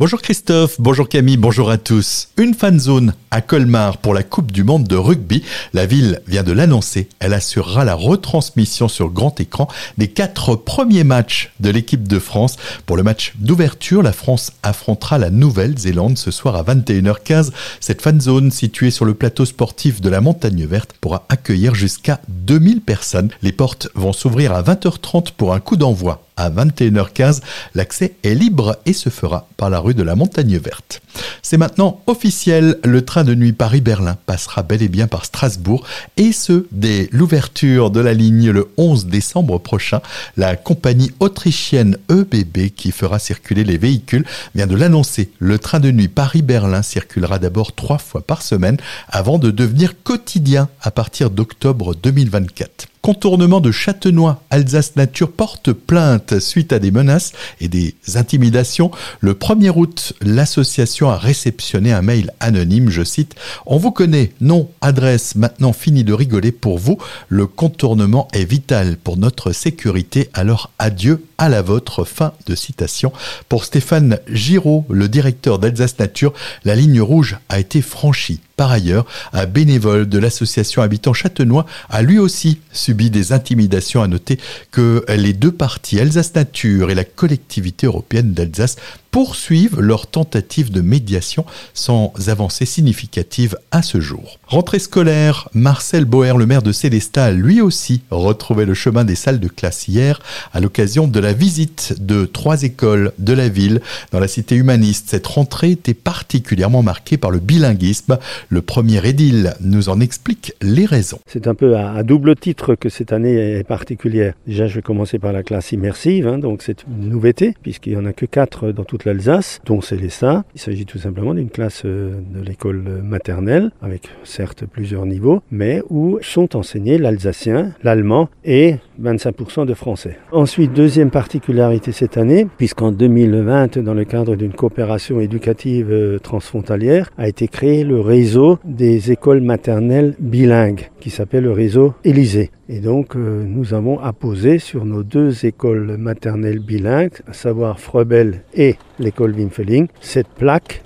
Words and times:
Bonjour 0.00 0.22
Christophe, 0.22 0.76
bonjour 0.78 1.10
Camille, 1.10 1.36
bonjour 1.36 1.70
à 1.70 1.76
tous. 1.76 2.30
Une 2.38 2.54
fan 2.54 2.80
zone 2.80 3.12
à 3.30 3.42
Colmar 3.42 3.98
pour 3.98 4.14
la 4.14 4.22
Coupe 4.22 4.50
du 4.50 4.64
Monde 4.64 4.84
de 4.84 4.96
rugby. 4.96 5.42
La 5.74 5.84
ville 5.84 6.22
vient 6.26 6.42
de 6.42 6.52
l'annoncer. 6.52 7.10
Elle 7.18 7.34
assurera 7.34 7.84
la 7.84 7.92
retransmission 7.92 8.88
sur 8.88 9.10
grand 9.10 9.38
écran 9.40 9.68
des 9.98 10.08
quatre 10.08 10.56
premiers 10.56 11.04
matchs 11.04 11.52
de 11.60 11.68
l'équipe 11.68 12.08
de 12.08 12.18
France. 12.18 12.56
Pour 12.86 12.96
le 12.96 13.02
match 13.02 13.34
d'ouverture, 13.40 14.02
la 14.02 14.14
France 14.14 14.52
affrontera 14.62 15.18
la 15.18 15.28
Nouvelle-Zélande 15.28 16.16
ce 16.16 16.30
soir 16.30 16.56
à 16.56 16.62
21h15. 16.62 17.50
Cette 17.80 18.00
fan 18.00 18.22
zone 18.22 18.50
située 18.50 18.90
sur 18.90 19.04
le 19.04 19.12
plateau 19.12 19.44
sportif 19.44 20.00
de 20.00 20.08
la 20.08 20.22
Montagne 20.22 20.64
Verte 20.64 20.94
pourra 20.98 21.26
accueillir 21.28 21.74
jusqu'à 21.74 22.22
2000 22.28 22.80
personnes. 22.80 23.28
Les 23.42 23.52
portes 23.52 23.88
vont 23.94 24.14
s'ouvrir 24.14 24.54
à 24.54 24.62
20h30 24.62 25.32
pour 25.36 25.52
un 25.52 25.60
coup 25.60 25.76
d'envoi 25.76 26.24
à 26.40 26.50
21h15. 26.50 27.40
L'accès 27.74 28.14
est 28.22 28.34
libre 28.34 28.78
et 28.86 28.92
se 28.92 29.10
fera 29.10 29.46
par 29.56 29.70
la 29.70 29.78
rue 29.78 29.94
de 29.94 30.02
la 30.02 30.14
Montagne 30.14 30.56
Verte. 30.56 31.02
C'est 31.42 31.56
maintenant 31.56 32.00
officiel, 32.06 32.78
le 32.84 33.04
train 33.04 33.24
de 33.24 33.34
nuit 33.34 33.52
Paris-Berlin 33.52 34.16
passera 34.26 34.62
bel 34.62 34.82
et 34.82 34.88
bien 34.88 35.06
par 35.06 35.24
Strasbourg 35.24 35.84
et 36.16 36.32
ce, 36.32 36.66
dès 36.72 37.08
l'ouverture 37.12 37.90
de 37.90 38.00
la 38.00 38.14
ligne 38.14 38.50
le 38.50 38.68
11 38.76 39.06
décembre 39.06 39.58
prochain. 39.58 40.00
La 40.36 40.56
compagnie 40.56 41.12
autrichienne 41.20 41.98
EBB 42.08 42.70
qui 42.74 42.92
fera 42.92 43.18
circuler 43.18 43.64
les 43.64 43.78
véhicules 43.78 44.24
vient 44.54 44.66
de 44.66 44.76
l'annoncer. 44.76 45.30
Le 45.38 45.58
train 45.58 45.80
de 45.80 45.90
nuit 45.90 46.08
Paris-Berlin 46.08 46.82
circulera 46.82 47.38
d'abord 47.38 47.74
trois 47.74 47.98
fois 47.98 48.22
par 48.22 48.42
semaine 48.42 48.78
avant 49.08 49.38
de 49.38 49.50
devenir 49.50 49.94
quotidien 50.02 50.68
à 50.80 50.90
partir 50.90 51.30
d'octobre 51.30 51.94
2024 51.94 52.86
contournement 53.02 53.60
de 53.60 53.70
Châtenois. 53.70 54.42
Alsace 54.50 54.96
Nature 54.96 55.32
porte 55.32 55.72
plainte 55.72 56.38
suite 56.38 56.72
à 56.72 56.78
des 56.78 56.90
menaces 56.90 57.32
et 57.60 57.68
des 57.68 57.94
intimidations. 58.14 58.90
Le 59.20 59.34
1er 59.34 59.72
août, 59.74 60.12
l'association 60.20 61.10
a 61.10 61.16
réceptionné 61.16 61.92
un 61.92 62.02
mail 62.02 62.32
anonyme, 62.40 62.90
je 62.90 63.02
cite, 63.02 63.34
On 63.66 63.78
vous 63.78 63.90
connaît, 63.90 64.32
nom, 64.40 64.70
adresse, 64.80 65.34
maintenant 65.34 65.72
fini 65.72 66.04
de 66.04 66.12
rigoler 66.12 66.52
pour 66.52 66.78
vous. 66.78 66.98
Le 67.28 67.46
contournement 67.46 68.28
est 68.32 68.44
vital 68.44 68.96
pour 68.96 69.16
notre 69.16 69.52
sécurité, 69.52 70.28
alors 70.34 70.70
adieu 70.78 71.24
à 71.40 71.48
la 71.48 71.62
vôtre. 71.62 72.04
Fin 72.04 72.32
de 72.46 72.54
citation. 72.54 73.12
Pour 73.48 73.64
Stéphane 73.64 74.18
Giraud, 74.28 74.84
le 74.90 75.08
directeur 75.08 75.58
d'Alsace 75.58 75.98
Nature, 75.98 76.32
la 76.64 76.76
ligne 76.76 77.00
rouge 77.00 77.38
a 77.48 77.58
été 77.58 77.82
franchie. 77.82 78.40
Par 78.56 78.70
ailleurs, 78.70 79.06
un 79.32 79.46
bénévole 79.46 80.06
de 80.06 80.18
l'association 80.18 80.82
Habitants 80.82 81.14
Châtenois 81.14 81.64
a 81.88 82.02
lui 82.02 82.18
aussi 82.18 82.60
subi 82.72 83.08
des 83.08 83.32
intimidations. 83.32 84.02
À 84.02 84.06
noter 84.06 84.38
que 84.70 85.02
les 85.08 85.32
deux 85.32 85.50
parties, 85.50 85.98
Alsace 85.98 86.34
Nature 86.34 86.90
et 86.90 86.94
la 86.94 87.04
collectivité 87.04 87.86
européenne 87.86 88.34
d'Alsace, 88.34 88.76
poursuivent 89.10 89.80
leur 89.80 90.06
tentative 90.06 90.70
de 90.70 90.80
médiation 90.80 91.44
sans 91.74 92.12
avancée 92.28 92.66
significative 92.66 93.56
à 93.70 93.82
ce 93.82 94.00
jour. 94.00 94.38
Rentrée 94.46 94.78
scolaire, 94.78 95.48
Marcel 95.54 96.04
Boer, 96.04 96.36
le 96.36 96.46
maire 96.46 96.62
de 96.62 96.72
Célestat, 96.72 97.32
lui 97.32 97.60
aussi 97.60 98.02
retrouvé 98.10 98.64
le 98.64 98.74
chemin 98.74 99.04
des 99.04 99.14
salles 99.14 99.40
de 99.40 99.48
classe 99.48 99.88
hier 99.88 100.20
à 100.52 100.60
l'occasion 100.60 101.06
de 101.06 101.20
la 101.20 101.32
visite 101.32 101.94
de 102.00 102.24
trois 102.24 102.62
écoles 102.62 103.12
de 103.18 103.32
la 103.32 103.48
ville 103.48 103.80
dans 104.12 104.20
la 104.20 104.28
cité 104.28 104.56
humaniste. 104.56 105.08
Cette 105.10 105.26
rentrée 105.26 105.72
était 105.72 105.94
particulièrement 105.94 106.82
marquée 106.82 107.16
par 107.16 107.30
le 107.30 107.38
bilinguisme. 107.38 108.18
Le 108.48 108.62
premier 108.62 109.06
édile 109.06 109.54
nous 109.60 109.88
en 109.88 110.00
explique 110.00 110.52
les 110.62 110.86
raisons. 110.86 111.20
C'est 111.26 111.46
un 111.46 111.54
peu 111.54 111.76
à, 111.76 112.02
double 112.02 112.36
titre 112.36 112.74
que 112.74 112.88
cette 112.88 113.12
année 113.12 113.58
est 113.58 113.64
particulière. 113.64 114.34
Déjà, 114.46 114.66
je 114.66 114.76
vais 114.76 114.82
commencer 114.82 115.18
par 115.18 115.32
la 115.32 115.42
classe 115.42 115.72
immersive, 115.72 116.26
hein, 116.26 116.38
donc 116.38 116.62
c'est 116.62 116.84
une 116.84 117.08
nouveauté 117.08 117.54
puisqu'il 117.62 117.92
n'y 117.92 117.98
en 117.98 118.06
a 118.06 118.12
que 118.12 118.26
quatre 118.26 118.72
dans 118.72 118.84
toute 118.84 118.99
l'Alsace, 119.04 119.60
dont 119.64 119.80
Célestin. 119.80 120.44
Il 120.54 120.60
s'agit 120.60 120.86
tout 120.86 120.98
simplement 120.98 121.34
d'une 121.34 121.50
classe 121.50 121.82
euh, 121.84 122.20
de 122.34 122.40
l'école 122.40 123.00
maternelle, 123.02 123.70
avec 123.82 124.08
certes 124.24 124.64
plusieurs 124.66 125.06
niveaux, 125.06 125.42
mais 125.50 125.82
où 125.90 126.18
sont 126.22 126.56
enseignés 126.56 126.98
l'alsacien, 126.98 127.72
l'allemand 127.82 128.28
et 128.44 128.76
25% 129.02 129.66
de 129.66 129.74
français. 129.74 130.18
Ensuite, 130.32 130.72
deuxième 130.72 131.10
particularité 131.10 131.92
cette 131.92 132.16
année, 132.16 132.46
puisqu'en 132.58 132.92
2020, 132.92 133.78
dans 133.78 133.94
le 133.94 134.04
cadre 134.04 134.36
d'une 134.36 134.52
coopération 134.52 135.20
éducative 135.20 135.90
euh, 135.90 136.18
transfrontalière, 136.18 137.10
a 137.18 137.28
été 137.28 137.48
créé 137.48 137.84
le 137.84 138.00
réseau 138.00 138.58
des 138.64 139.12
écoles 139.12 139.40
maternelles 139.40 140.14
bilingues, 140.18 140.90
qui 141.00 141.10
s'appelle 141.10 141.44
le 141.44 141.52
réseau 141.52 141.94
Élysée. 142.04 142.50
Et 142.72 142.78
donc, 142.78 143.16
euh, 143.16 143.42
nous 143.44 143.74
avons 143.74 143.98
apposé 143.98 144.60
sur 144.60 144.84
nos 144.84 145.02
deux 145.02 145.44
écoles 145.44 145.96
maternelles 145.96 146.60
bilingues, 146.60 147.18
à 147.26 147.32
savoir 147.32 147.80
Frebel 147.80 148.44
et 148.54 148.76
l'école 149.00 149.34
Wimfeling, 149.34 149.88
cette 150.00 150.28
plaque 150.28 150.84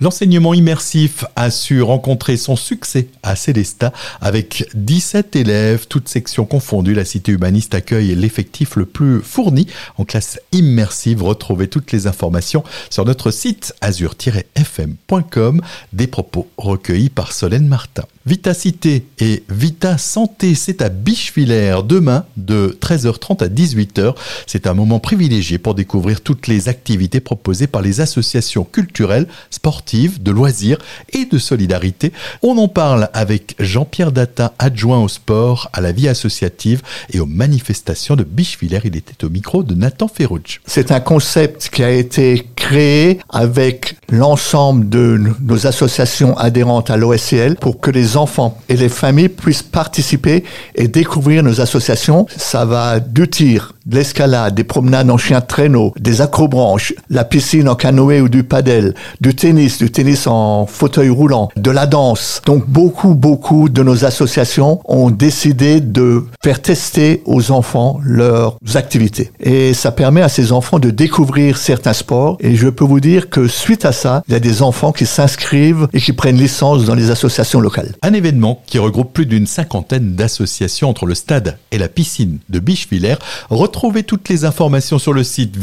L'enseignement 0.00 0.54
immersif 0.54 1.24
a 1.36 1.50
su 1.50 1.82
rencontrer 1.82 2.36
son 2.36 2.56
succès 2.56 3.08
à 3.22 3.36
Célestat 3.36 3.92
avec 4.20 4.68
17 4.74 5.36
élèves, 5.36 5.86
toutes 5.88 6.08
sections 6.08 6.44
confondues. 6.44 6.94
La 6.94 7.04
cité 7.04 7.32
humaniste 7.32 7.74
accueille 7.74 8.14
l'effectif 8.14 8.76
le 8.76 8.86
plus 8.86 9.20
fourni 9.20 9.66
en 9.98 10.04
classe 10.04 10.40
immersive. 10.52 11.22
Retrouvez 11.22 11.68
toutes 11.68 11.92
les 11.92 12.06
informations 12.06 12.64
sur 12.90 13.04
notre 13.04 13.30
site 13.30 13.74
azur-fm.com. 13.80 15.60
Des 15.92 16.06
propos 16.06 16.48
recueillis 16.56 17.10
par 17.10 17.32
Solène 17.32 17.66
Martin. 17.66 18.04
Vitacité 18.26 19.06
et 19.20 19.44
Vita 19.48 19.98
Santé, 19.98 20.56
c'est 20.56 20.82
à 20.82 20.88
Bichevillers 20.88 21.82
demain 21.84 22.24
de 22.36 22.76
13h30 22.80 23.44
à 23.44 23.48
18h. 23.48 24.16
C'est 24.48 24.66
un 24.66 24.74
moment 24.74 24.98
privilégié 24.98 25.58
pour 25.58 25.76
découvrir 25.76 26.20
toutes 26.20 26.48
les 26.48 26.68
activités 26.68 27.20
proposées 27.20 27.68
par 27.68 27.82
les 27.82 28.00
associations 28.00 28.64
culturelles, 28.64 29.25
sportives, 29.50 30.22
de 30.22 30.30
loisirs 30.30 30.78
et 31.12 31.24
de 31.24 31.38
solidarité. 31.38 32.12
On 32.42 32.58
en 32.58 32.68
parle 32.68 33.08
avec 33.12 33.54
Jean-Pierre 33.58 34.12
Data, 34.12 34.54
adjoint 34.58 35.02
au 35.02 35.08
sport, 35.08 35.70
à 35.72 35.80
la 35.80 35.92
vie 35.92 36.08
associative 36.08 36.82
et 37.12 37.20
aux 37.20 37.26
manifestations 37.26 38.16
de 38.16 38.24
Bichevillers. 38.24 38.80
Il 38.84 38.96
était 38.96 39.24
au 39.24 39.30
micro 39.30 39.62
de 39.62 39.74
Nathan 39.74 40.08
Ferrucci. 40.08 40.58
C'est 40.66 40.92
un 40.92 41.00
concept 41.00 41.70
qui 41.70 41.82
a 41.82 41.90
été 41.90 42.46
créé 42.56 43.18
avec 43.28 43.95
l'ensemble 44.10 44.88
de 44.88 45.20
nos 45.40 45.66
associations 45.66 46.36
adhérentes 46.36 46.90
à 46.90 46.96
l'OSCL 46.96 47.56
pour 47.56 47.80
que 47.80 47.90
les 47.90 48.16
enfants 48.16 48.58
et 48.68 48.76
les 48.76 48.88
familles 48.88 49.28
puissent 49.28 49.62
participer 49.62 50.44
et 50.74 50.88
découvrir 50.88 51.42
nos 51.42 51.60
associations. 51.60 52.26
Ça 52.36 52.64
va 52.64 53.00
du 53.00 53.28
tir, 53.28 53.74
de 53.86 53.96
l'escalade, 53.96 54.54
des 54.54 54.64
promenades 54.64 55.10
en 55.10 55.18
chien 55.18 55.40
traîneau, 55.40 55.92
des 55.98 56.20
acrobranches, 56.20 56.94
la 57.10 57.24
piscine 57.24 57.68
en 57.68 57.74
canoë 57.74 58.20
ou 58.20 58.28
du 58.28 58.44
padel, 58.44 58.94
du 59.20 59.34
tennis, 59.34 59.78
du 59.78 59.90
tennis 59.90 60.26
en 60.26 60.66
fauteuil 60.66 61.08
roulant, 61.08 61.50
de 61.56 61.70
la 61.70 61.86
danse. 61.86 62.42
Donc 62.46 62.66
beaucoup, 62.66 63.14
beaucoup 63.14 63.68
de 63.68 63.82
nos 63.82 64.04
associations 64.04 64.80
ont 64.84 65.10
décidé 65.10 65.80
de 65.80 66.24
faire 66.42 66.60
tester 66.60 67.22
aux 67.24 67.50
enfants 67.50 68.00
leurs 68.02 68.58
activités. 68.74 69.30
Et 69.40 69.74
ça 69.74 69.92
permet 69.92 70.22
à 70.22 70.28
ces 70.28 70.52
enfants 70.52 70.78
de 70.78 70.90
découvrir 70.90 71.58
certains 71.58 71.92
sports. 71.92 72.36
Et 72.40 72.56
je 72.56 72.68
peux 72.68 72.84
vous 72.84 73.00
dire 73.00 73.30
que 73.30 73.48
suite 73.48 73.84
à 73.84 73.92
il 74.04 74.32
y 74.32 74.36
a 74.36 74.40
des 74.40 74.62
enfants 74.62 74.92
qui 74.92 75.06
s'inscrivent 75.06 75.88
et 75.92 76.00
qui 76.00 76.12
prennent 76.12 76.36
licence 76.36 76.84
dans 76.84 76.94
les 76.94 77.10
associations 77.10 77.60
locales. 77.60 77.94
Un 78.02 78.12
événement 78.12 78.62
qui 78.66 78.78
regroupe 78.78 79.12
plus 79.12 79.26
d'une 79.26 79.46
cinquantaine 79.46 80.14
d'associations 80.14 80.88
entre 80.88 81.06
le 81.06 81.14
stade 81.14 81.58
et 81.70 81.78
la 81.78 81.88
piscine 81.88 82.38
de 82.48 82.58
Bichevillers. 82.58 83.16
Retrouvez 83.50 84.02
toutes 84.02 84.28
les 84.28 84.44
informations 84.44 84.98
sur 84.98 85.12
le 85.12 85.24
site 85.24 85.56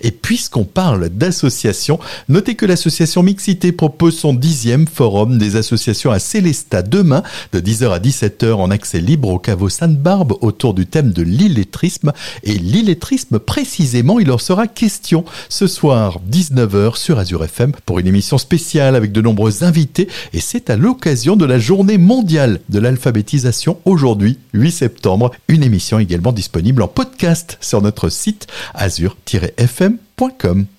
et 0.00 0.10
puisqu'on 0.10 0.64
parle 0.64 1.08
d'associations, 1.08 1.98
notez 2.28 2.54
que 2.54 2.66
l'association 2.66 3.22
Mixité 3.22 3.72
propose 3.72 4.16
son 4.16 4.34
dixième 4.34 4.86
forum 4.86 5.38
des 5.38 5.56
associations 5.56 6.10
à 6.10 6.18
Célestat 6.18 6.82
demain 6.82 7.22
de 7.52 7.60
10h 7.60 7.90
à 7.90 7.98
17h 7.98 8.52
en 8.52 8.70
accès 8.70 9.00
libre 9.00 9.28
au 9.28 9.38
caveau 9.38 9.68
Sainte-Barbe 9.68 10.34
autour 10.40 10.74
du 10.74 10.86
thème 10.86 11.12
de 11.12 11.22
l'illettrisme. 11.22 12.12
Et 12.42 12.54
l'illettrisme, 12.54 13.38
précisément, 13.38 14.20
il 14.20 14.30
en 14.30 14.38
sera 14.38 14.66
question 14.66 15.24
ce 15.48 15.66
soir 15.66 16.20
19h 16.30 16.96
sur 16.96 17.18
Azure 17.18 17.44
FM 17.44 17.72
pour 17.86 17.98
une 17.98 18.06
émission 18.06 18.38
spéciale 18.38 18.94
avec 18.94 19.12
de 19.12 19.20
nombreux 19.20 19.64
invités. 19.64 20.08
Et 20.32 20.40
c'est 20.40 20.70
à 20.70 20.76
l'occasion 20.76 21.36
de 21.36 21.44
la 21.44 21.58
journée 21.58 21.98
mondiale 21.98 22.60
de 22.68 22.78
l'alphabétisation 22.78 23.78
aujourd'hui, 23.84 24.38
8 24.52 24.70
septembre. 24.70 25.32
Une 25.48 25.62
émission 25.62 25.98
également 25.98 26.32
disponible 26.32 26.82
en 26.82 26.88
podcast 26.88 27.58
sur 27.60 27.82
notre 27.82 28.08
site 28.08 28.46
Azure 28.74 29.16
fm.com. 29.56 30.73